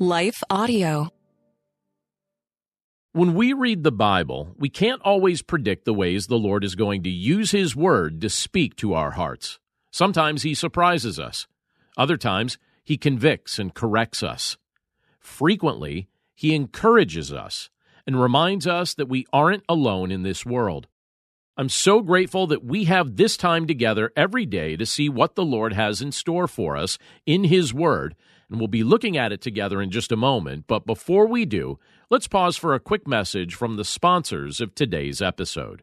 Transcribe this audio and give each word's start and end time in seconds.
Life 0.00 0.44
Audio. 0.48 1.08
When 3.10 3.34
we 3.34 3.52
read 3.52 3.82
the 3.82 3.90
Bible, 3.90 4.54
we 4.56 4.68
can't 4.68 5.02
always 5.02 5.42
predict 5.42 5.86
the 5.86 5.92
ways 5.92 6.28
the 6.28 6.38
Lord 6.38 6.62
is 6.62 6.76
going 6.76 7.02
to 7.02 7.10
use 7.10 7.50
His 7.50 7.74
Word 7.74 8.20
to 8.20 8.30
speak 8.30 8.76
to 8.76 8.94
our 8.94 9.10
hearts. 9.12 9.58
Sometimes 9.90 10.42
He 10.42 10.54
surprises 10.54 11.18
us, 11.18 11.48
other 11.96 12.16
times, 12.16 12.58
He 12.84 12.96
convicts 12.96 13.58
and 13.58 13.74
corrects 13.74 14.22
us. 14.22 14.56
Frequently, 15.18 16.06
He 16.32 16.54
encourages 16.54 17.32
us 17.32 17.68
and 18.06 18.22
reminds 18.22 18.68
us 18.68 18.94
that 18.94 19.08
we 19.08 19.26
aren't 19.32 19.64
alone 19.68 20.12
in 20.12 20.22
this 20.22 20.46
world. 20.46 20.86
I'm 21.58 21.68
so 21.68 22.02
grateful 22.02 22.46
that 22.46 22.64
we 22.64 22.84
have 22.84 23.16
this 23.16 23.36
time 23.36 23.66
together 23.66 24.12
every 24.14 24.46
day 24.46 24.76
to 24.76 24.86
see 24.86 25.08
what 25.08 25.34
the 25.34 25.44
Lord 25.44 25.72
has 25.72 26.00
in 26.00 26.12
store 26.12 26.46
for 26.46 26.76
us 26.76 26.98
in 27.26 27.42
His 27.42 27.74
Word, 27.74 28.14
and 28.48 28.60
we'll 28.60 28.68
be 28.68 28.84
looking 28.84 29.16
at 29.16 29.32
it 29.32 29.40
together 29.40 29.82
in 29.82 29.90
just 29.90 30.12
a 30.12 30.16
moment. 30.16 30.66
But 30.68 30.86
before 30.86 31.26
we 31.26 31.44
do, 31.44 31.80
let's 32.10 32.28
pause 32.28 32.56
for 32.56 32.74
a 32.74 32.80
quick 32.80 33.08
message 33.08 33.56
from 33.56 33.74
the 33.74 33.84
sponsors 33.84 34.60
of 34.60 34.76
today's 34.76 35.20
episode. 35.20 35.82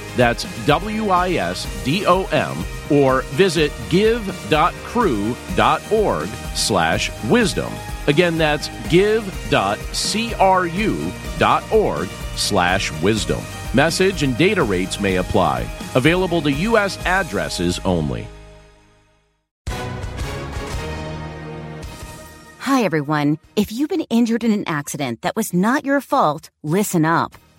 That's 0.15 0.43
W 0.65 1.09
I 1.09 1.31
S 1.31 1.83
D 1.83 2.05
O 2.05 2.25
M 2.25 2.57
or 2.89 3.21
visit 3.33 3.71
give.cru.org 3.89 4.67
slash 6.55 7.23
wisdom. 7.25 7.73
Again, 8.07 8.37
that's 8.37 8.69
give.cru.org 8.89 9.69
slash 12.35 13.01
wisdom. 13.01 13.41
Message 13.73 14.23
and 14.23 14.37
data 14.37 14.63
rates 14.63 14.99
may 14.99 15.17
apply. 15.17 15.61
Available 15.95 16.41
to 16.41 16.51
U.S. 16.51 16.97
addresses 17.05 17.79
only. 17.85 18.27
Hi, 22.71 22.83
everyone. 22.83 23.37
If 23.55 23.71
you've 23.71 23.89
been 23.89 24.05
injured 24.09 24.43
in 24.43 24.51
an 24.51 24.63
accident 24.67 25.21
that 25.21 25.35
was 25.35 25.53
not 25.53 25.83
your 25.83 25.99
fault, 26.01 26.49
listen 26.63 27.05
up. 27.05 27.35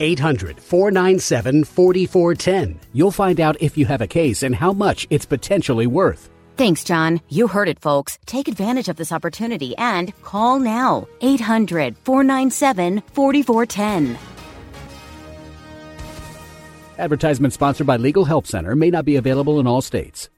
800 0.00 0.60
497 0.60 1.64
4410. 1.64 2.80
You'll 2.92 3.10
find 3.10 3.40
out 3.40 3.60
if 3.60 3.76
you 3.76 3.86
have 3.86 4.00
a 4.00 4.06
case 4.06 4.42
and 4.42 4.54
how 4.54 4.72
much 4.72 5.06
it's 5.10 5.26
potentially 5.26 5.86
worth. 5.86 6.30
Thanks, 6.56 6.84
John. 6.84 7.20
You 7.28 7.48
heard 7.48 7.68
it, 7.68 7.80
folks. 7.80 8.18
Take 8.26 8.46
advantage 8.46 8.88
of 8.88 8.96
this 8.96 9.12
opportunity 9.12 9.76
and 9.76 10.14
call 10.22 10.58
now. 10.58 11.08
800 11.20 11.96
497 11.98 13.02
4410. 13.12 14.18
Advertisement 16.96 17.52
sponsored 17.52 17.86
by 17.88 17.96
Legal 17.96 18.24
Help 18.24 18.46
Center 18.46 18.76
may 18.76 18.90
not 18.90 19.04
be 19.04 19.16
available 19.16 19.58
in 19.58 19.66
all 19.66 19.82
states. 19.82 20.30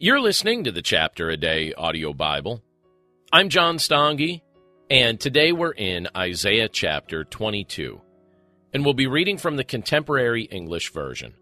You're 0.00 0.20
listening 0.20 0.64
to 0.64 0.72
the 0.72 0.82
Chapter 0.82 1.28
a 1.28 1.36
Day 1.36 1.74
audio 1.74 2.12
Bible. 2.12 2.62
I'm 3.32 3.48
John 3.48 3.78
Stange, 3.78 4.42
and 4.90 5.20
today 5.20 5.52
we're 5.52 5.72
in 5.72 6.08
Isaiah 6.16 6.68
chapter 6.68 7.24
22, 7.24 8.00
and 8.72 8.84
we'll 8.84 8.94
be 8.94 9.06
reading 9.06 9.36
from 9.36 9.56
the 9.56 9.64
Contemporary 9.64 10.44
English 10.44 10.92
Version. 10.92 11.34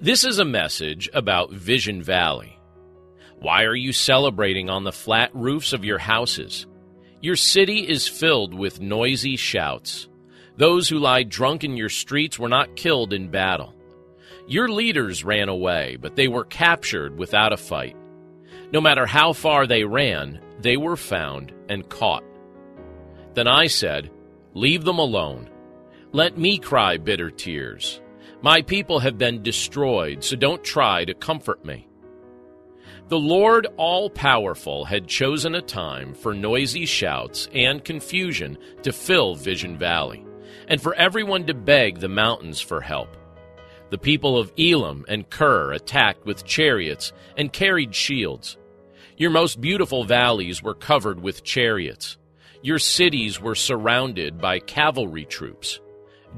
This 0.00 0.24
is 0.24 0.38
a 0.38 0.44
message 0.44 1.10
about 1.12 1.52
Vision 1.52 2.02
Valley. 2.02 2.58
Why 3.40 3.64
are 3.64 3.74
you 3.74 3.92
celebrating 3.92 4.70
on 4.70 4.84
the 4.84 4.92
flat 4.92 5.30
roofs 5.34 5.74
of 5.74 5.84
your 5.84 5.98
houses? 5.98 6.66
Your 7.20 7.36
city 7.36 7.86
is 7.86 8.08
filled 8.08 8.54
with 8.54 8.80
noisy 8.80 9.36
shouts. 9.36 10.08
Those 10.56 10.88
who 10.88 10.98
lie 10.98 11.24
drunk 11.24 11.62
in 11.62 11.76
your 11.76 11.90
streets 11.90 12.38
were 12.38 12.48
not 12.48 12.76
killed 12.76 13.12
in 13.12 13.30
battle. 13.30 13.74
Your 14.46 14.68
leaders 14.68 15.24
ran 15.24 15.50
away, 15.50 15.96
but 16.00 16.16
they 16.16 16.28
were 16.28 16.44
captured 16.44 17.18
without 17.18 17.52
a 17.52 17.58
fight. 17.58 17.96
No 18.72 18.80
matter 18.80 19.06
how 19.06 19.32
far 19.32 19.66
they 19.66 19.84
ran, 19.84 20.40
they 20.60 20.76
were 20.76 20.96
found 20.96 21.52
and 21.68 21.88
caught. 21.88 22.24
Then 23.34 23.48
I 23.48 23.66
said, 23.66 24.10
Leave 24.54 24.84
them 24.84 24.98
alone. 24.98 25.48
Let 26.12 26.36
me 26.36 26.58
cry 26.58 26.96
bitter 26.96 27.30
tears. 27.30 28.00
My 28.42 28.62
people 28.62 29.00
have 29.00 29.18
been 29.18 29.42
destroyed, 29.42 30.24
so 30.24 30.34
don't 30.34 30.64
try 30.64 31.04
to 31.04 31.14
comfort 31.14 31.64
me. 31.64 31.88
The 33.08 33.18
Lord 33.18 33.66
all 33.76 34.08
powerful 34.08 34.84
had 34.84 35.08
chosen 35.08 35.54
a 35.54 35.60
time 35.60 36.14
for 36.14 36.32
noisy 36.32 36.86
shouts 36.86 37.48
and 37.52 37.84
confusion 37.84 38.56
to 38.82 38.92
fill 38.92 39.34
Vision 39.34 39.76
Valley, 39.76 40.24
and 40.68 40.80
for 40.80 40.94
everyone 40.94 41.46
to 41.46 41.54
beg 41.54 41.98
the 41.98 42.08
mountains 42.08 42.60
for 42.60 42.80
help. 42.80 43.16
The 43.90 43.98
people 43.98 44.38
of 44.38 44.52
Elam 44.56 45.04
and 45.08 45.28
Kir 45.28 45.72
attacked 45.72 46.24
with 46.24 46.44
chariots 46.44 47.12
and 47.36 47.52
carried 47.52 47.94
shields. 47.94 48.56
Your 49.20 49.28
most 49.28 49.60
beautiful 49.60 50.04
valleys 50.04 50.62
were 50.62 50.72
covered 50.72 51.20
with 51.20 51.44
chariots. 51.44 52.16
Your 52.62 52.78
cities 52.78 53.38
were 53.38 53.54
surrounded 53.54 54.40
by 54.40 54.60
cavalry 54.60 55.26
troops. 55.26 55.78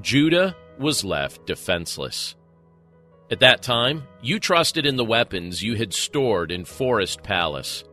Judah 0.01 0.57
was 0.81 1.05
left 1.05 1.47
defenseless. 1.47 2.35
At 3.31 3.39
that 3.39 3.63
time, 3.63 4.03
you 4.21 4.41
trusted 4.41 4.85
in 4.85 4.97
the 4.97 5.05
weapons 5.05 5.63
you 5.63 5.77
had 5.77 5.95
stored 5.95 6.51
in 6.51 6.65
Forest 6.65 7.23
Palace. 7.23 7.85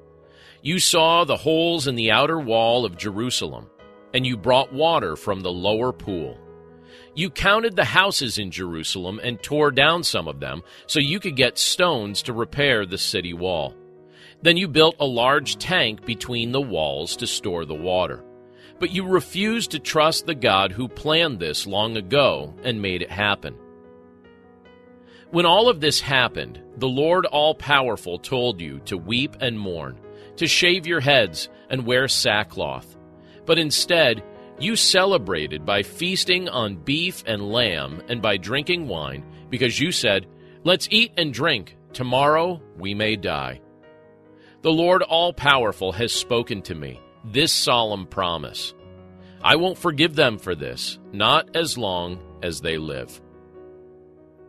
You 0.63 0.79
saw 0.79 1.23
the 1.23 1.37
holes 1.37 1.85
in 1.85 1.93
the 1.93 2.09
outer 2.09 2.39
wall 2.39 2.83
of 2.83 2.97
Jerusalem, 2.97 3.69
and 4.15 4.25
you 4.25 4.37
brought 4.37 4.73
water 4.73 5.15
from 5.15 5.41
the 5.41 5.51
lower 5.51 5.93
pool. 5.93 6.35
You 7.13 7.29
counted 7.29 7.75
the 7.75 7.85
houses 7.85 8.39
in 8.39 8.49
Jerusalem 8.49 9.19
and 9.21 9.39
tore 9.43 9.69
down 9.69 10.01
some 10.01 10.27
of 10.27 10.39
them 10.39 10.63
so 10.87 10.99
you 10.99 11.19
could 11.19 11.35
get 11.35 11.59
stones 11.59 12.23
to 12.23 12.33
repair 12.33 12.87
the 12.87 12.97
city 12.97 13.35
wall. 13.35 13.75
Then 14.41 14.57
you 14.57 14.67
built 14.67 14.95
a 14.99 15.05
large 15.05 15.57
tank 15.57 16.05
between 16.05 16.51
the 16.51 16.61
walls 16.61 17.15
to 17.17 17.27
store 17.27 17.65
the 17.65 17.75
water. 17.75 18.23
But 18.79 18.91
you 18.91 19.05
refused 19.05 19.71
to 19.71 19.79
trust 19.79 20.25
the 20.25 20.35
God 20.35 20.71
who 20.71 20.87
planned 20.87 21.39
this 21.39 21.67
long 21.67 21.97
ago 21.97 22.53
and 22.63 22.81
made 22.81 23.01
it 23.01 23.11
happen. 23.11 23.55
When 25.31 25.45
all 25.45 25.69
of 25.69 25.81
this 25.81 25.99
happened, 25.99 26.61
the 26.77 26.87
Lord 26.87 27.25
All 27.25 27.53
Powerful 27.53 28.17
told 28.17 28.61
you 28.61 28.79
to 28.85 28.97
weep 28.97 29.35
and 29.41 29.59
mourn, 29.59 29.99
to 30.37 30.47
shave 30.47 30.87
your 30.87 31.01
heads 31.01 31.49
and 31.69 31.85
wear 31.85 32.07
sackcloth. 32.07 32.95
But 33.45 33.59
instead, 33.59 34.23
you 34.59 34.75
celebrated 34.75 35.65
by 35.65 35.83
feasting 35.83 36.49
on 36.49 36.77
beef 36.77 37.23
and 37.27 37.51
lamb 37.51 38.01
and 38.07 38.21
by 38.21 38.37
drinking 38.37 38.87
wine, 38.87 39.23
because 39.49 39.79
you 39.79 39.91
said, 39.91 40.25
Let's 40.63 40.87
eat 40.89 41.11
and 41.17 41.33
drink. 41.33 41.77
Tomorrow 41.93 42.61
we 42.77 42.93
may 42.93 43.15
die. 43.15 43.61
The 44.61 44.71
Lord 44.71 45.03
All 45.03 45.31
Powerful 45.31 45.93
has 45.93 46.11
spoken 46.11 46.61
to 46.63 46.75
me 46.75 46.99
this 47.23 47.53
solemn 47.53 48.05
promise 48.05 48.73
I 49.41 49.55
won't 49.55 49.77
forgive 49.77 50.15
them 50.15 50.37
for 50.37 50.53
this, 50.53 50.99
not 51.13 51.55
as 51.55 51.77
long 51.77 52.19
as 52.43 52.59
they 52.59 52.77
live. 52.77 53.21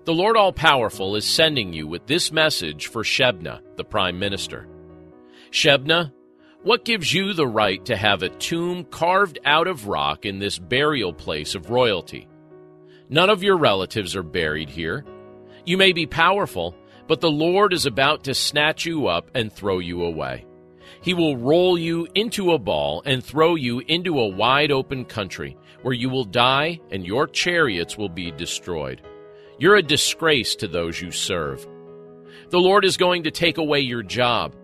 The 0.06 0.12
Lord 0.12 0.36
All 0.36 0.52
Powerful 0.52 1.14
is 1.14 1.24
sending 1.24 1.72
you 1.72 1.86
with 1.86 2.06
this 2.06 2.32
message 2.32 2.88
for 2.88 3.04
Shebna, 3.04 3.60
the 3.76 3.84
Prime 3.84 4.18
Minister. 4.18 4.66
Shebna, 5.52 6.12
what 6.64 6.84
gives 6.84 7.14
you 7.14 7.32
the 7.32 7.46
right 7.46 7.84
to 7.84 7.96
have 7.96 8.24
a 8.24 8.30
tomb 8.30 8.86
carved 8.86 9.38
out 9.44 9.68
of 9.68 9.86
rock 9.86 10.26
in 10.26 10.40
this 10.40 10.58
burial 10.58 11.12
place 11.12 11.54
of 11.54 11.70
royalty? 11.70 12.26
None 13.08 13.30
of 13.30 13.44
your 13.44 13.56
relatives 13.56 14.16
are 14.16 14.24
buried 14.24 14.70
here. 14.70 15.04
You 15.64 15.76
may 15.76 15.92
be 15.92 16.06
powerful, 16.06 16.74
but 17.10 17.20
the 17.20 17.28
Lord 17.28 17.72
is 17.72 17.86
about 17.86 18.22
to 18.22 18.34
snatch 18.34 18.86
you 18.86 19.08
up 19.08 19.32
and 19.34 19.52
throw 19.52 19.80
you 19.80 20.04
away. 20.04 20.46
He 21.02 21.12
will 21.12 21.36
roll 21.36 21.76
you 21.76 22.06
into 22.14 22.52
a 22.52 22.58
ball 22.58 23.02
and 23.04 23.24
throw 23.24 23.56
you 23.56 23.80
into 23.80 24.20
a 24.20 24.28
wide 24.28 24.70
open 24.70 25.04
country 25.04 25.56
where 25.82 25.92
you 25.92 26.08
will 26.08 26.22
die 26.22 26.78
and 26.92 27.04
your 27.04 27.26
chariots 27.26 27.98
will 27.98 28.08
be 28.08 28.30
destroyed. 28.30 29.02
You're 29.58 29.74
a 29.74 29.82
disgrace 29.82 30.54
to 30.54 30.68
those 30.68 31.00
you 31.00 31.10
serve. 31.10 31.66
The 32.50 32.60
Lord 32.60 32.84
is 32.84 32.96
going 32.96 33.24
to 33.24 33.32
take 33.32 33.58
away 33.58 33.80
your 33.80 34.04
job. 34.04 34.54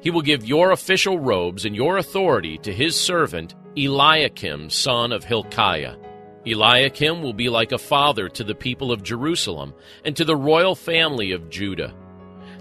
He 0.00 0.10
will 0.10 0.22
give 0.22 0.46
your 0.46 0.70
official 0.70 1.18
robes 1.18 1.64
and 1.64 1.74
your 1.74 1.98
authority 1.98 2.56
to 2.58 2.72
his 2.72 2.94
servant, 2.94 3.56
Eliakim, 3.76 4.70
son 4.70 5.10
of 5.10 5.24
Hilkiah. 5.24 5.96
Eliakim 6.46 7.22
will 7.22 7.32
be 7.32 7.48
like 7.48 7.72
a 7.72 7.78
father 7.78 8.28
to 8.28 8.44
the 8.44 8.54
people 8.54 8.92
of 8.92 9.02
Jerusalem 9.02 9.74
and 10.04 10.16
to 10.16 10.24
the 10.24 10.36
royal 10.36 10.74
family 10.74 11.32
of 11.32 11.50
Judah. 11.50 11.94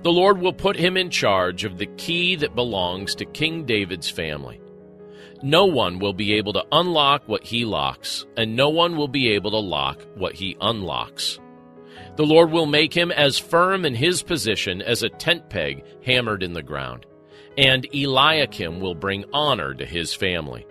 The 0.02 0.12
Lord 0.12 0.40
will 0.40 0.54
put 0.54 0.76
him 0.76 0.98
in 0.98 1.10
charge 1.10 1.64
of 1.64 1.78
the 1.78 1.88
key 1.98 2.36
that 2.38 2.56
belongs 2.56 3.16
to 3.16 3.26
King 3.26 3.66
David's 3.66 4.10
family. 4.10 4.60
No 5.44 5.66
one 5.66 6.00
will 6.00 6.14
be 6.14 6.34
able 6.34 6.54
to 6.54 6.66
unlock 6.72 7.28
what 7.28 7.44
he 7.44 7.66
locks, 7.66 8.26
and 8.38 8.56
no 8.56 8.70
one 8.70 8.98
will 8.98 9.08
be 9.08 9.30
able 9.30 9.52
to 9.52 9.58
lock 9.58 10.02
what 10.16 10.34
he 10.34 10.58
unlocks. 10.62 11.40
The 12.16 12.26
Lord 12.26 12.52
will 12.52 12.66
make 12.66 12.94
him 12.94 13.12
as 13.12 13.38
firm 13.38 13.86
in 13.86 13.94
his 13.94 14.24
position 14.24 14.82
as 14.82 15.04
a 15.04 15.10
tent 15.10 15.50
peg 15.50 15.84
hammered 16.04 16.44
in 16.44 16.54
the 16.54 16.64
ground, 16.64 17.06
and 17.58 17.86
Eliakim 17.94 18.80
will 18.80 18.96
bring 18.96 19.26
honor 19.34 19.74
to 19.74 19.86
his 19.86 20.14
family. 20.14 20.66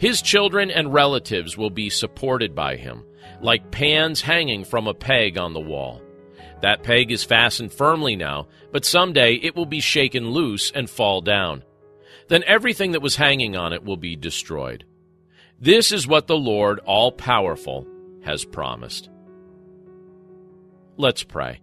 His 0.00 0.22
children 0.22 0.70
and 0.70 0.94
relatives 0.94 1.58
will 1.58 1.68
be 1.68 1.90
supported 1.90 2.54
by 2.54 2.76
him, 2.76 3.04
like 3.42 3.70
pans 3.70 4.22
hanging 4.22 4.64
from 4.64 4.86
a 4.86 4.94
peg 4.94 5.36
on 5.36 5.52
the 5.52 5.60
wall. 5.60 6.00
That 6.62 6.82
peg 6.82 7.12
is 7.12 7.22
fastened 7.22 7.70
firmly 7.70 8.16
now, 8.16 8.48
but 8.72 8.86
someday 8.86 9.34
it 9.34 9.54
will 9.54 9.66
be 9.66 9.80
shaken 9.80 10.30
loose 10.30 10.70
and 10.70 10.88
fall 10.88 11.20
down. 11.20 11.64
Then 12.28 12.42
everything 12.46 12.92
that 12.92 13.02
was 13.02 13.16
hanging 13.16 13.56
on 13.56 13.74
it 13.74 13.84
will 13.84 13.98
be 13.98 14.16
destroyed. 14.16 14.86
This 15.60 15.92
is 15.92 16.06
what 16.06 16.28
the 16.28 16.38
Lord 16.38 16.78
All 16.86 17.12
Powerful 17.12 17.86
has 18.24 18.46
promised. 18.46 19.10
Let's 20.96 21.24
pray. 21.24 21.60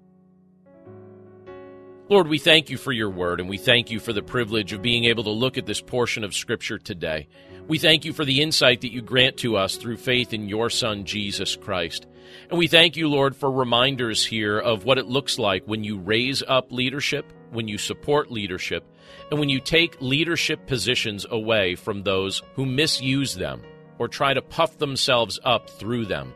Lord, 2.08 2.28
we 2.28 2.38
thank 2.38 2.70
you 2.70 2.78
for 2.78 2.92
your 2.92 3.10
word, 3.10 3.40
and 3.40 3.50
we 3.50 3.58
thank 3.58 3.90
you 3.90 4.00
for 4.00 4.14
the 4.14 4.22
privilege 4.22 4.74
of 4.74 4.82
being 4.84 5.06
able 5.06 5.24
to 5.24 5.32
look 5.32 5.58
at 5.58 5.66
this 5.66 5.82
portion 5.82 6.24
of 6.24 6.36
Scripture 6.36 6.78
today. 6.78 7.28
We 7.68 7.80
thank 7.80 8.06
you 8.06 8.14
for 8.14 8.24
the 8.24 8.42
insight 8.42 8.82
that 8.82 8.94
you 8.94 9.02
grant 9.02 9.38
to 9.38 9.58
us 9.58 9.76
through 9.76 9.98
faith 9.98 10.34
in 10.34 10.48
your 10.48 10.70
Son, 10.70 11.04
Jesus 11.04 11.58
Christ. 11.58 12.08
And 12.50 12.58
we 12.58 12.68
thank 12.68 12.96
you, 12.96 13.10
Lord, 13.10 13.36
for 13.36 13.52
reminders 13.52 14.26
here 14.26 14.58
of 14.58 14.86
what 14.86 14.98
it 14.98 15.08
looks 15.08 15.38
like 15.38 15.66
when 15.66 15.84
you 15.84 15.98
raise 15.98 16.42
up 16.48 16.72
leadership, 16.72 17.26
when 17.52 17.68
you 17.68 17.78
support 17.78 18.32
leadership, 18.32 18.86
and 19.30 19.40
when 19.40 19.50
you 19.50 19.60
take 19.60 20.02
leadership 20.02 20.66
positions 20.66 21.26
away 21.30 21.76
from 21.76 22.04
those 22.04 22.42
who 22.56 22.66
misuse 22.66 23.36
them 23.36 23.62
or 24.00 24.08
try 24.08 24.34
to 24.34 24.42
puff 24.42 24.78
themselves 24.78 25.38
up 25.44 25.70
through 25.70 26.06
them, 26.06 26.34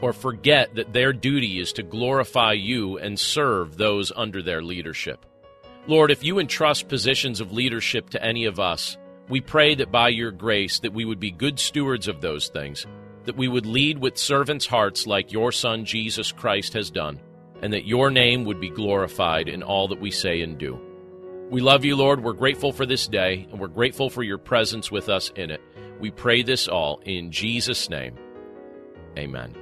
or 0.00 0.12
forget 0.12 0.74
that 0.74 0.92
their 0.92 1.12
duty 1.12 1.60
is 1.60 1.72
to 1.74 1.84
glorify 1.84 2.52
you 2.52 2.98
and 2.98 3.20
serve 3.20 3.76
those 3.76 4.10
under 4.16 4.42
their 4.42 4.62
leadership. 4.62 5.24
Lord, 5.86 6.10
if 6.10 6.24
you 6.24 6.40
entrust 6.40 6.88
positions 6.88 7.40
of 7.40 7.52
leadership 7.52 8.10
to 8.10 8.24
any 8.24 8.46
of 8.46 8.58
us, 8.58 8.96
we 9.32 9.40
pray 9.40 9.74
that 9.74 9.90
by 9.90 10.10
your 10.10 10.30
grace 10.30 10.80
that 10.80 10.92
we 10.92 11.06
would 11.06 11.18
be 11.18 11.30
good 11.30 11.58
stewards 11.58 12.06
of 12.06 12.20
those 12.20 12.48
things 12.48 12.86
that 13.24 13.34
we 13.34 13.48
would 13.48 13.64
lead 13.64 13.96
with 13.96 14.18
servants' 14.18 14.66
hearts 14.66 15.06
like 15.06 15.32
your 15.32 15.50
Son 15.50 15.86
Jesus 15.86 16.32
Christ 16.32 16.74
has 16.74 16.90
done, 16.90 17.18
and 17.62 17.72
that 17.72 17.86
your 17.86 18.10
name 18.10 18.44
would 18.44 18.60
be 18.60 18.68
glorified 18.68 19.48
in 19.48 19.62
all 19.62 19.88
that 19.88 20.00
we 20.00 20.10
say 20.10 20.42
and 20.42 20.58
do. 20.58 20.78
We 21.50 21.62
love 21.62 21.82
you, 21.82 21.96
Lord. 21.96 22.22
We're 22.22 22.34
grateful 22.34 22.72
for 22.72 22.84
this 22.84 23.06
day, 23.06 23.46
and 23.50 23.58
we're 23.58 23.68
grateful 23.68 24.10
for 24.10 24.22
your 24.22 24.38
presence 24.38 24.90
with 24.90 25.08
us 25.08 25.30
in 25.36 25.50
it. 25.50 25.62
We 25.98 26.10
pray 26.10 26.42
this 26.42 26.68
all 26.68 27.00
in 27.06 27.30
Jesus' 27.30 27.88
name. 27.88 28.18
Amen. 29.16 29.61